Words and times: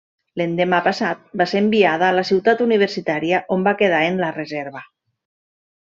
L'endemà 0.39 0.77
passat 0.87 1.19
va 1.41 1.45
ser 1.51 1.61
enviada 1.65 2.07
a 2.09 2.17
la 2.21 2.25
Ciutat 2.31 2.65
Universitària, 2.67 3.43
on 3.57 3.67
va 3.69 3.75
quedar 3.83 4.01
en 4.09 4.19
la 4.25 4.35
reserva. 4.43 4.87